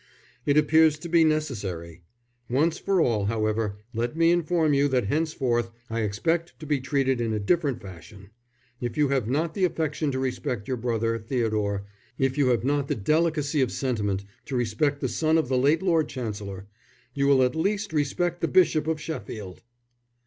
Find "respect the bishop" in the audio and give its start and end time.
17.93-18.87